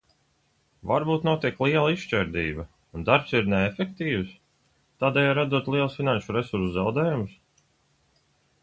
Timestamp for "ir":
3.41-3.47